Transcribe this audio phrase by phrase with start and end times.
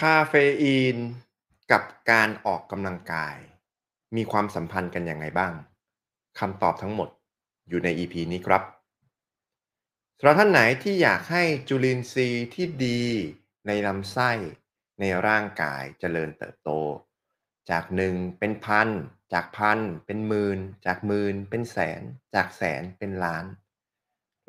[0.00, 0.96] คาเฟอีน
[1.72, 3.36] กับการออกกำลังกาย
[4.16, 5.52] มีความสัมพันธ์กันอยังไงบ้าง
[6.38, 7.08] คำตอบทั้งหมด
[7.68, 8.62] อยู่ใน EP นี้ครับ
[10.18, 13.02] สำหรับท่านไหนที่อยากให้จุลินทรีย์ที่ดี
[13.66, 14.30] ในลำไส้
[15.00, 16.70] ในร่างกายเจริญเติบโต
[17.70, 18.88] จากหนึ่งเป็นพัน
[19.32, 22.02] จากพันเป็นหมื่น จากหมื่นเป็นแสน
[22.34, 23.44] จากแสนเป็นล้าน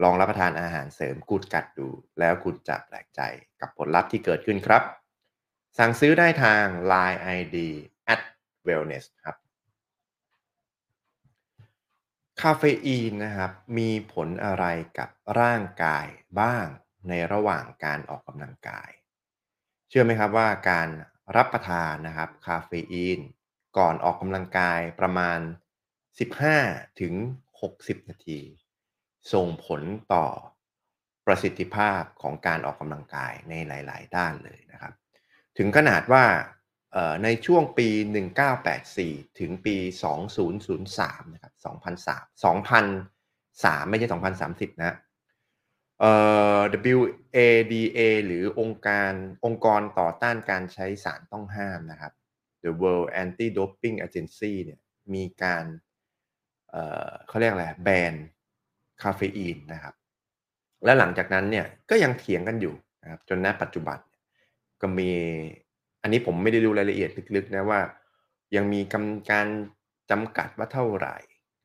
[0.03, 1.87] ลองรับประทานอาหารเสริมกูดกัดดู
[2.19, 3.21] แล้วคุณจะแปลกใจ
[3.61, 4.83] กับผลลัพธ์ที่เกิดขึ้นครับ
[5.77, 7.57] สั่งซื้อได้ทาง Line ID
[8.13, 8.21] at
[8.67, 9.35] wellness ครับ
[12.41, 14.65] คาเฟอีนนะครับ มีผลอะไร
[14.97, 16.05] กับร่างกาย
[16.39, 16.65] บ้าง
[17.09, 18.89] ในระหว่างการออกกำลังกาย
[19.89, 20.89] เชื่อไหมครับว่าการ
[21.35, 23.19] รับประทานนะครับคาเฟอีน
[23.77, 25.39] ก่อนออกกำลังกายประมาณ
[26.19, 27.13] 15 ถึง
[27.61, 28.39] 60 นาที
[29.33, 29.81] ส่งผล
[30.13, 30.27] ต่อ
[31.25, 34.93] ประสิทธิภาพของการออกกำลังกายในหลาย ๆ ด้านเลยนะครับ
[35.57, 36.25] ถึงขนาดว่า
[37.23, 37.87] ในช่วงปี
[38.63, 39.75] 1984 ถึงปี
[40.55, 41.53] 2003 นะครับ
[41.99, 44.07] 2003 2003 ไม่ใช่
[44.45, 44.97] 2030 นะ
[45.99, 46.13] เอ่
[46.57, 46.59] อ
[46.97, 49.11] WADA หรือองค์การ
[49.45, 52.13] องค์กรต่อต้านการใช้สารต้องห้ามนะครับ
[52.63, 54.79] The World Anti-Doping Agency เนี่ย
[55.13, 55.65] มีการ
[56.69, 58.15] เอ่อเขาเรียกอะไรแบน
[59.01, 59.95] คาเฟอีนนะครับ
[60.85, 63.97] และหลังจากนั้นเนี่ยก็ยังเถียงกันอยู่นะครับจนณปัจจุบัน
[64.81, 65.09] ก็มี
[66.01, 67.81] อันนี้ผมไม่ได้ดูรายละเอียดลึกๆนะว่า
[68.55, 69.47] ยังมีกำการ
[70.11, 71.17] จำกัดว่าเท่าไหร่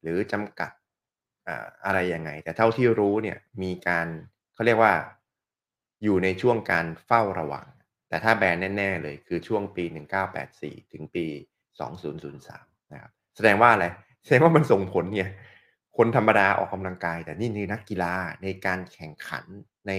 [0.03, 0.70] หรือจำกัด
[1.84, 4.06] อะไรยังไง แต่เท่าที่รู้เนี่ยมีการ
[4.55, 4.94] เขาเรียกว่า
[6.05, 7.67] อยู่ในช่วงการเฝ้าระวัง
[8.09, 9.84] แต่ถ้าแบนแน่ ๆ เลยคือช่วงปี
[10.39, 11.27] 1984 ถึงปี
[12.09, 13.87] 2003 นะครับ แสดงว่าอะไร
[14.25, 15.31] แสดงว่ามันส่งผลเนี่ย
[15.97, 19.44] คนธรรมดาออกกำลังกาย แต่นี่นี่นักกีฬาในการแข่งขัน
[19.87, 19.92] ใน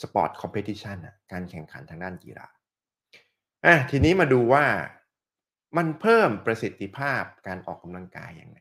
[0.00, 0.96] sport competition
[1.32, 2.48] การแข่งขันทางด้านกีฬา
[3.66, 4.64] อะทีนี้มาดูว่า
[5.76, 8.58] มันเพิ่มประสิทธิภาพการออกกำลังกายยังไง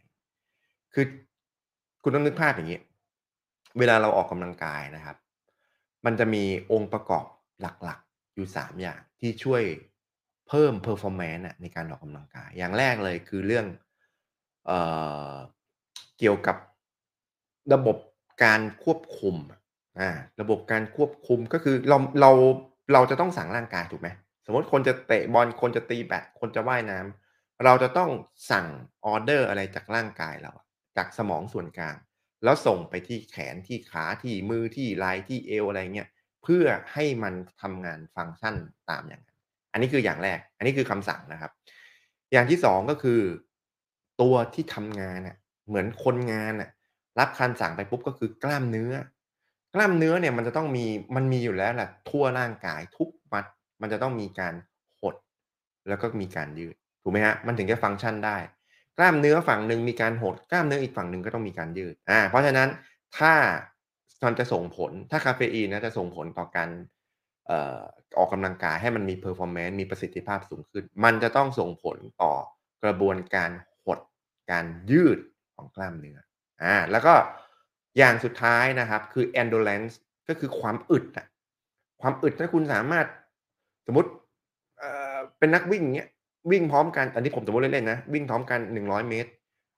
[0.93, 1.05] คือ
[2.03, 2.81] คุณต้องนึกภาพอย่างนี้
[3.79, 5.17] เวลาเราออกกำลังกายนะครับ
[6.05, 7.25] มันจะมีองค์ประกอบ
[7.61, 9.63] หลักๆ อยู่ 3 อย่างที่ช่วย
[10.47, 13.65] เพิ่ม performance ในการออกกำลังกาย อย่างแรกเลยคือเรื่อง
[14.65, 14.71] เอ
[15.31, 15.33] อ
[16.19, 16.57] เกี่ยวกับ
[17.73, 17.97] ระบบ
[18.43, 19.35] การควบคุม
[19.99, 20.09] อ่า
[20.41, 22.31] ระบบการควบคุมก็คือเราเรา
[22.93, 24.09] เราจะต้องสั่งร่างกายถูกไหม
[24.45, 28.09] สมมติคนจะเตะบอลคนจะตีแบดคนจะว่ายน้ำเราจะต้อง
[28.51, 28.67] สั่ง
[29.05, 30.53] ออเดอร์อะไรจากร่างกายเรา
[30.97, 31.95] จากสมองส่วนกลาง
[32.43, 36.09] แล้วส่งไปที่แขนที่ขาที่มือที่ไหล่ที่เอวอะไรเงี้ย
[36.43, 38.55] เพื่อให้มันทำงานฟังก์ชัน
[38.89, 39.37] ตามอย่างนั้น
[39.71, 41.51] อันนี้คืออย่างแรก อันนี้คือคำสั่งนะครับ
[42.33, 43.21] อย่างที่สองก็คือ
[44.21, 45.37] ตัวที่ทำงานเน่ะ
[45.67, 46.69] เหมือนคนงานน่ะ
[47.19, 48.93] รับคำสั่งไปปุ๊บก็คือกล้ามเนื้อ
[49.75, 50.85] กล้ามเนื้อเนี่ยมันจะต้องมี
[51.15, 53.45] มันมีอยู่แล้วแหละทั่วร่างกายทุกมัด
[53.81, 54.53] มันจะต้องมีการ
[55.01, 55.15] หด
[55.87, 58.37] แล้วก็มีการยืดถูกไหมฮะมันถึงจะฟังก์ชันได้
[58.97, 62.69] กล้ามเนื้อฝั่งหนึ่งมีการหด กล้ามเนื้ออีกฝั่งหนึ่งก็ต้องมีการยืดอ่าเพราะฉะนั้น
[63.17, 63.33] ถ้า
[64.25, 66.69] มันจะส่งผลถ้าคาเฟอีนนะจะส่งผลต่อการ
[67.47, 67.81] เอ่อ
[68.17, 72.33] ออกกำลังกายให้มันมี performance มีประสิทธิภาพสูงขึ้น มันจะต้องส่งผลต่อ
[72.83, 73.51] กระบวนการ
[73.85, 73.99] หด
[74.51, 75.19] การยืด
[75.55, 76.19] ของกล้ามเนื้อ
[76.63, 77.13] อ่าแล้วก็
[77.97, 79.93] อย่างสุดท้ายนะครับ คือ endurance
[80.27, 81.27] ก็คือความอึดอะ
[82.01, 83.05] ความอึดถ้าคุณสามารถ
[83.87, 84.09] สมมติ
[85.39, 86.09] เป็นนักวิ่งเงี้ย
[86.51, 89.29] วิ่งพร้อมกันอันนี้ผมสมมติเล่นๆนะวิ่งพร้อมกันหนึ่งร้อยเมตร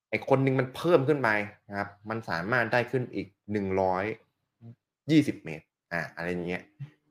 [0.10, 1.30] ไอคนหนึ่งมันเพิ่มขึ้นไป
[1.70, 4.04] นะครับ มันสามารถได้ขึ้นอีกหนึ่งร้อย
[5.12, 6.64] ยี่สิบเมตรอ่าอะไรอย่างเงี้ย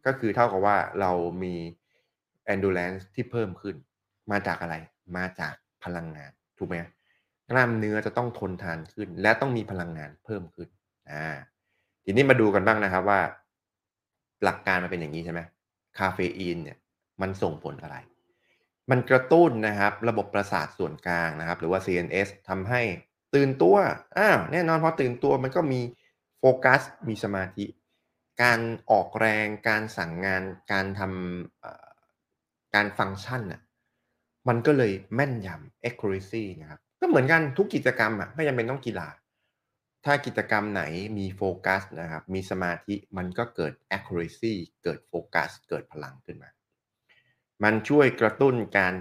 [0.06, 1.54] ก็คือเท่ากับว่าเรามี
[2.52, 3.76] endurance ที่เพิ่มขึ้น
[4.30, 4.74] มาจากอะไร
[5.16, 5.54] มาจาก
[5.84, 6.76] พลังงาน ถูกไหม
[7.50, 10.68] กล้ามเนื้อจะต้องทนทานขึ้น และต้องมีพลังงานเพิ่มขึ้น
[11.10, 11.26] อ่า
[12.04, 13.20] ทีนี้มาดูกันบ้างนะครับว่า
[14.44, 15.40] หลักการมันเป็นอย่างนี้ใช่ไหม
[15.98, 16.78] คาเฟอีนเนี่ย
[17.20, 17.96] มันส่งผลอะไร
[18.90, 22.82] มันกระตุ้นนะครับ ระบบประสาทส่วนกลางนะครับ หรือว่า CNS ทำให้
[23.34, 23.76] ตื่นตัว
[24.18, 25.80] อ้าวแน่นอนพอตื่นตัวมันก็มี
[26.38, 27.64] โฟกัสมีสมาธิ
[28.42, 28.60] การ
[28.90, 30.42] ออกแรง การสั่งงาน
[30.72, 33.60] การทำการฟังก์ชันน่ะ
[34.48, 39.08] มันก็เลยแม่นยำ accuracy นะครับ ก็เหมือนกันทุกกิจกรรมอะไม่จำเป็นต้องกีฬา
[40.04, 40.82] ถ้ากิจกรรมไหน
[41.18, 46.50] มีโฟกัสนะครับ มีสมาธิมันก็เกิด accuracy เกิดโฟกัส เกิดพลังขึ้นมา
[47.64, 48.94] มันช่วยกระตุ้นการ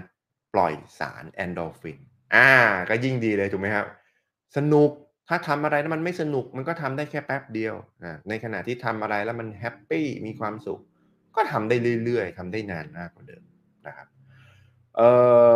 [0.54, 1.98] ปล่อยสารแอนโดฟิน
[2.34, 2.50] อ่า
[2.88, 3.86] ก็ยิ่งดีเลยถูกไหมครับ
[4.56, 4.90] สนุก
[5.28, 7.74] ถ้าทำอะไรแล้วมันไม่สนุก มันก็ทำได้แค่แป๊บเดียว
[8.04, 10.80] นะในขณะที่ทำอะไรแล้วมันแฮปปี้มีความสุข
[11.36, 13.42] ก็ทำได้เรื่อยๆทำได้นานมากกว่าเดิม
[13.86, 14.08] นะครับ
[14.96, 15.10] เอ่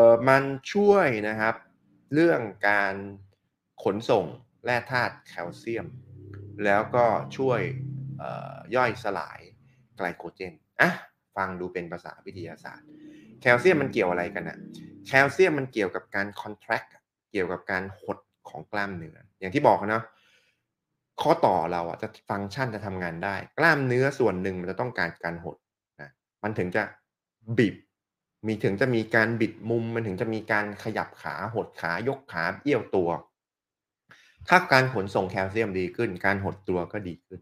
[0.06, 0.42] อ มัน
[0.72, 1.54] ช่วยนะครับ
[2.14, 2.94] เรื่องการ
[3.84, 4.26] ขนส่ง
[4.64, 5.86] แร่ธาตุแคลเซียม
[6.64, 7.04] แล้วก็
[7.36, 7.60] ช่วย
[8.76, 9.40] ย่อยสลาย
[9.96, 10.90] ไกลโคเจนอะ
[11.36, 12.86] ฟังดูเป็นภาษาวิทยาศาสตร์
[13.40, 14.58] แคลเซียมมันเกี่ยวอะไรกันอะ
[15.06, 16.88] แคลเซียมมันเกี่ยวกับการ contract
[17.30, 18.18] เกี่ยวกับการหด
[18.48, 20.02] ของกล้ามเนื้ออย่างที่บอกนะ
[21.20, 25.56] ข้อต่อเราอะจะฟังก์ชันจะทำงานได้ กล้ามเนื้อส่วนหนึ่งมันจะต้องการการหด
[26.00, 26.10] นะ
[26.42, 26.82] มันถึงจะ
[27.58, 27.74] บีบ
[28.46, 33.10] มีถึงจะมีการบิดมุมมันถึงจะมีการขยับขาหดขายกขาเอี้ยวตัว
[34.48, 37.40] ถ้าการขนส่งแคลเซียมดีขึ้น การหดตัวก็ดีขึ้น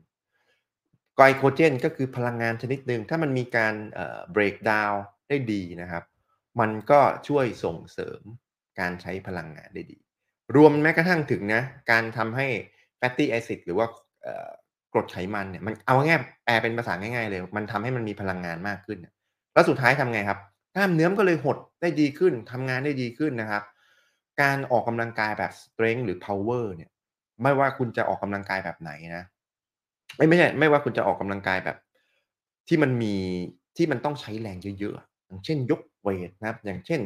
[1.16, 4.96] ไกลโคเจนก็คือพลังงานชนิดหนึ่งถ้ามันมีการเอ่อ break down
[5.28, 6.04] ได้ดีนะครับ
[6.60, 8.20] มันก็ช่วยส่งเสริม
[8.80, 9.98] การใช้พลังงานได้ดี
[10.56, 12.46] รวมแม้กระทั่งถึงนะ การทำให้
[13.00, 13.86] fatty acid หรือว่า
[14.92, 18.98] กรดไขมันเนี่ยมันเอาง่ายแปลเป็นภาษาง่ายๆเลย มันทำให้มันมีพลังงานมากขึ้น
[19.54, 20.38] แล้วสุดท้ายทำไงครับ
[20.76, 23.64] กล้ามเนื้อก็เลยหดได้ดีขึ้นทำงานได้ดีขึ้นนะครับ
[24.42, 26.90] การออกกำลังกายแบบ strength หรือ power เนี่ย
[27.42, 29.24] ไม่ว่าคุณจะออกกำลังกายแบบไหนนะ
[30.16, 31.76] ไม่ไม่ใช่ไม่ว่าคุณจะออกกำลังกายแบบ
[32.68, 33.14] ที่มันมี
[33.76, 37.00] ที่มันต้องใช้แรงเยอะๆอย่างเช่น ยกเวทนะครับ อย่างเช่น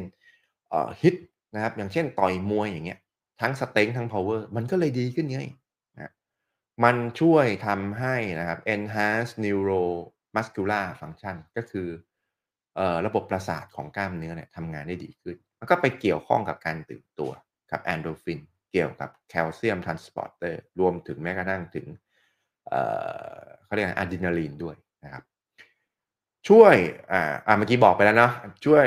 [0.69, 1.15] เอ่อฮิต
[1.55, 2.99] นะครับ อย่างเช่นต่อยมวยอย่างเงี้ย
[3.41, 5.39] ทั้ง strength ทั้ง power มันก็เลยดีขึ้นไง
[5.95, 6.13] นะ
[6.83, 11.87] มันช่วยทำให้นะครับ enhance neuromuscular function ก็คือ
[12.75, 17.31] เอ่อระบบประสาทของกล้ามเนื้อเนี่ยทำงานได้ดีขึ้น มันก็ไปเกี่ยวข้องกับการตื่นตัว
[17.71, 18.39] กับเอ็นดอร์ฟิน
[18.71, 22.71] เกี่ยวกับแคลเซียม transporter รวมถึงแม้กระทั่งถึง
[23.63, 25.23] เขาเรียกอะดรีนาลีนด้วยนะครับ
[26.49, 26.75] ช่วย
[27.11, 28.33] อ่าอ่าเมื่อกี้บอกไปแล้วเนาะ
[28.65, 28.85] ช่วย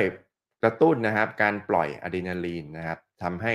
[0.62, 3.54] กระตุ้นนะครับ การปล่อยอะดรีนาลีนนะครับทำให้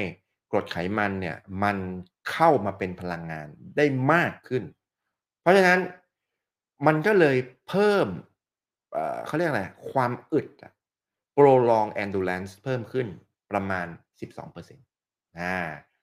[0.51, 1.77] กรดไขมันเนี่ยมัน
[2.31, 3.47] เข้ามาเป็นพลังงาน
[3.77, 4.63] ได้มากขึ้น
[5.41, 5.79] เพราะฉะนั้น
[6.85, 7.37] มันก็เลย
[7.67, 8.07] เพิ่ม
[9.25, 10.47] เขาเรียกอะไร ความอึด
[11.37, 13.07] prolong endurance เพิ่มขึ้น
[13.51, 13.87] ประมาณ
[14.43, 15.57] 12%อ่า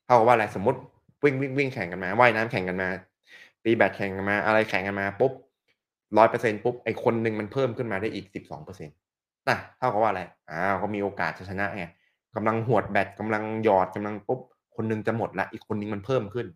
[0.07, 0.79] เท่ากับว่าอะไรสมมติ
[1.25, 2.89] วิ่งวิ่งวิ่งแข่งกันมาว่ายน้ำแข่งกันมา
[3.65, 5.33] ตีแบดแข่งกันมา อะไรแข่งกันมาปุ๊บ
[6.19, 8.97] ร้อยเปอร์เซ็นปุ๊บไอคนหนึ่งมันเพิ่มขึ้นมาได้อีกสิบสองเปอร์เซ็นต์
[9.49, 11.85] นะเท่ากับว่าอะไรอ้าวก็มีโอกาสจะชนะไง
[12.37, 14.41] กำลังหวดแบตกำลังหยอดกำลังปุ๊บ
[14.77, 16.47] คนหนึ่งจะหมดละอีกคนนึงมันเพิ่มขึ้น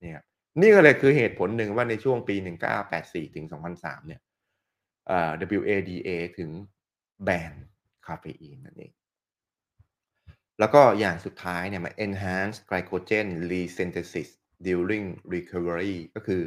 [0.00, 0.24] เนี่ย
[0.60, 2.36] นี่ก็เลยคือเหตุผลหนึ่งว่าในช่วงปี
[2.86, 3.46] 1984 ถึง
[3.76, 4.20] 2003 เนี่ย
[5.06, 6.08] เอ่อ WADA
[6.38, 6.50] ถึง
[7.24, 7.52] แบน
[8.06, 8.92] คาเฟอีนนั่นเอง
[10.58, 14.28] แล้วก็อย่างสุดท้ายเนี่ยมา enhance glycogen resynthesis
[14.66, 16.42] during recovery ก็คือ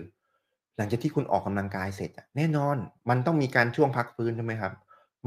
[0.78, 2.78] หลังจากที่คุณออกกำลังกายเสร็จแน่นอน
[3.10, 4.74] มันต้องมีการช่วงพักฟื้นใช่ไหมครับ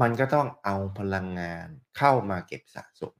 [0.01, 1.67] มันก็ต้องเอาพลังงาน
[1.97, 3.15] เข้ามาเก็บสะสม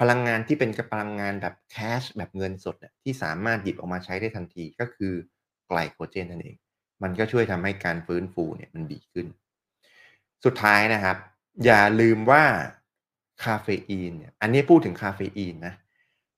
[0.00, 5.12] พลังงานที่เป็นพลังงานแบบแคชแบบเงินสดที่สามารถหยิบออกมาใช้ได้ทันทีก็คือ
[5.68, 6.56] ไกลโคเจนนั่นเอง
[7.02, 9.26] มันก็ช่วยทำให้การฟื้นฟูเนี่ยมันดีขึ้น
[10.44, 11.16] สุดท้ายนะครับ
[11.64, 12.44] อย่าลืมว่า
[13.44, 15.74] คาเฟอีนเนี่ยอันนี้พูดถึงคาเฟอีนนะ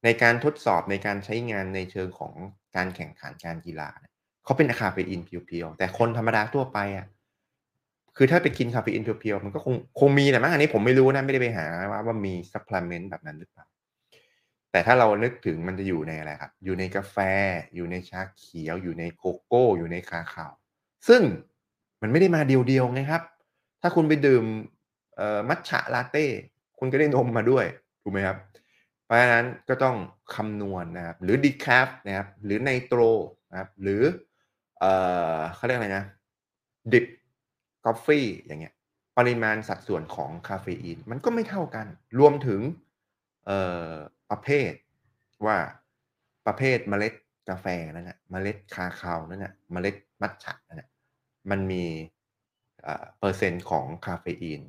[0.05, 2.33] ในการทดสอบในการใช้งานในเชิงของ
[2.77, 4.13] การแข่งขันการกีฬาเนี่ย
[4.45, 7.07] เขาเป็นคาเฟอีน pure ๆแต่คนธรรมดาทั่วไปอะ
[8.17, 13.67] คือถ้าไปกินคาเฟอีน pure ๆมันก็คงคงมีแหละมั้งอันนี้ผมไม่รู้นะไม่ได้ไปหาว่าว่ามี supplement แบบนั้นหรือเปล่า
[14.71, 17.17] แต่ถ้าเรานึกถึงมันจะอยู่ในอะไรครับ อยู่ในกาแฟ
[17.75, 20.53] อยู่ในชาเขียว อยู่ในโกโก้ อยู่ใน cacao
[21.09, 21.23] ซึ่ง
[22.03, 23.23] มันไม่ได้มาเดียวๆไงครับ
[23.83, 24.45] ถ้าคุณไปดื่ม
[25.49, 26.27] มัทฉะลาเต้
[26.79, 27.67] คุณก็ได้นมมาด้วย
[28.03, 28.39] ถูกไหมครับ
[29.05, 29.97] เพราะฉะนั้นก็ต้อง
[30.35, 33.01] คำนวณนะครับหรือดีแคฟนะครับหรือไนโตร
[33.51, 34.03] นะครับหรือ
[34.79, 34.93] เอ่
[35.35, 36.05] อเขาเรียกอะไรนะ
[36.93, 37.07] ดิบ
[37.87, 38.09] กาแฟ
[38.47, 38.75] อย่างเงี้ย
[39.19, 41.87] ปริมาณสัดส่วนของคาเฟอีนมันก็ไม่เท่ากัน
[42.19, 42.61] รวมถึง
[43.47, 43.93] เอ่อ
[44.31, 44.73] ประเภท
[45.47, 45.57] ว่า
[46.47, 47.15] ประเภทเมล็ด
[47.49, 50.89] กาแฟนั่นนะเมล็ดคาคาวนั่นนะเมล็ดมัทฉะนั่นนะ
[51.51, 51.85] มันมี
[53.19, 54.61] เปอร์เซ็นต์ของคาเฟอีน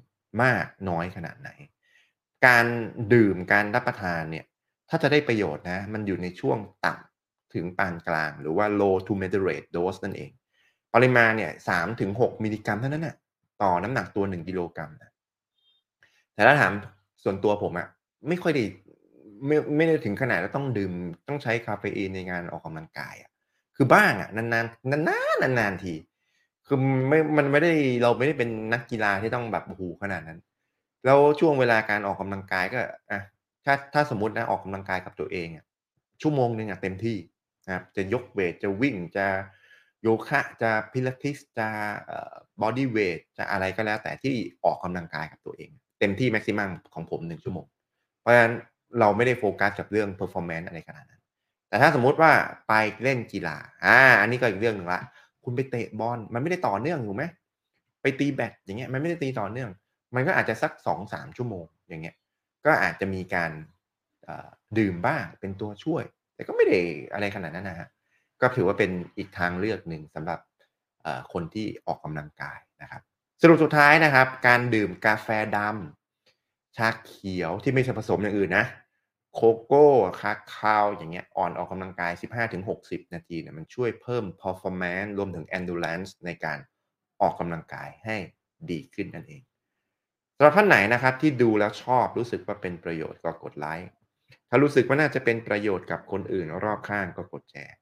[0.42, 1.50] มากน้อยขนาดไหน
[2.46, 2.66] การ
[3.14, 4.46] ดื่มการรับประทานเนี่ย
[4.90, 10.32] ถ้าจะได้ประโยชน์นะมันอยู่ในช่วงต่ำถึงปานกลาง หรือว่า low to moderate dose นั่นเอง
[10.94, 13.16] ปริมาณเนี่ยสามถึงหกมิลลิกรัมเท่านั้นนะ
[13.64, 15.12] ต่อน้ำหนักตัวหนึ่งกิโลกรัมนะ
[16.34, 16.74] แต่ถ้าถาม
[17.24, 17.88] ส่วนตัวผมอะ
[18.28, 18.64] ไม่ค่อยได้
[19.48, 20.94] ไม่ไม่ได้ถึงขนาดว่าต้องดื่ม
[21.28, 23.32] ต้องใช้คาเฟอีนในงานออกกำลังกายอะ
[23.76, 25.94] คือบ้างอะนานๆนานๆนานๆที
[26.68, 26.78] คือ
[27.10, 30.40] ไม่มันไม่ได้เราไม่ได้เป็นนักกีฬาที่ต้องแบบโอ้โหขนาดนั้น
[31.08, 32.80] แล้วช่วงเวลาการออกกำลังกายก็
[33.12, 33.22] อะ
[33.66, 35.66] ถ้าถ้าสมมตินะออกกำลังกายกับตัวเองอะ
[36.22, 37.18] ชั่วโมงหนึ่งอะเต็มที่
[37.66, 39.28] นะครับจะยก weight จะวิ่งจะ
[40.02, 41.68] โยคะจะพิลาทิสจะ
[42.62, 44.36] body weight จะอะไรก็แล้ว แต่ที่
[44.66, 47.66] ออกกำลังกายกับตัวเอง เต็มที่ maximum ของผมหนึ่งชั่วโมง
[48.22, 48.54] เพราะฉะนั้น
[49.00, 51.22] เราไม่ได้โฟกัสกับเรื่อง performance อะไรขนาดนั้น
[51.70, 52.32] แต่ถ้าสมมุติว่า
[52.68, 52.74] ไป
[53.04, 55.02] เล่นกีฬาอ่าอันนี้ก็อีกเรื่องหนึ่งละ
[55.44, 57.26] คุณไปเตะบอลมันไม่ได้ต่อเนื่องถูกไหม
[58.02, 59.70] ไปตีแบดอย่างเงี้ยมันไม่ได้ตีต่อเนื่อง
[60.16, 62.16] มันก็อาจจะสักสองสามชั่วโมงอย่างเงี้ย
[62.66, 63.52] ก็อาจจะมีการ
[64.78, 66.04] ดื่มบ้างเป็นตัวช่วย
[66.36, 66.80] แต่ก็ไม่ได้
[67.14, 67.88] อะไรขนาดนั้นนะฮะ
[68.42, 70.40] ก็ถือว่าเป็นอีกทางเลือกหนึ่งสำหรับ
[71.34, 73.02] คนที่ออกกำลังกายนะครับ
[73.42, 78.66] สรุปสุดท้ายนะครับ การดื่มกาแฟดำชาเขียวที่ไม่ใช่ผสมอย่างอื่นนะ
[79.34, 79.88] โกโก้
[80.22, 82.12] cacao อย่างเงี้ยก่อนออกกำลังกาย
[82.64, 86.60] 15-60 นาทีเนี่ยมันช่วยเพิ่ม performance รวมถึง endurance ในการ
[87.22, 88.16] ออกกำลังกายให้
[88.72, 89.42] ดีขึ้นนั่นเอง
[90.38, 93.90] สำหรับท่านไหนนะครับที่ดูแล้วชอบรู้สึกว่าเป็นประโยชน์ก็กดไลค์
[94.50, 97.76] ถ้ารู้สึกว่าน่าจะเป็นประโยชน์กับคนอื่นรอบข้างก็กดแชร์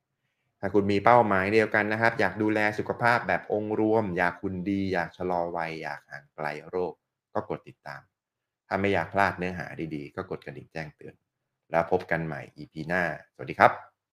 [0.60, 6.94] ถ้าคุณมีเป้าหมายเดียวกันนะครับ อยากดูแลสุขภาพแบบองค์รวม อยากหุ่นดีอยากชะลอวัยอยากห่างไกลโรค
[7.34, 8.02] ก็กดติดตาม
[8.68, 11.16] ถ้าไม่อยากพลาดเนื้อหาดีๆ ก็กดกระดิ่งแจ้งเตือน
[11.72, 13.95] แล้วพบกันใหม่ EP หน้า สวัสดีครับ